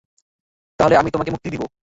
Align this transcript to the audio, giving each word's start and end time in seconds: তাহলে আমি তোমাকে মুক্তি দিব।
তাহলে 0.79 0.95
আমি 0.95 1.09
তোমাকে 1.11 1.31
মুক্তি 1.31 1.49
দিব। 1.49 1.63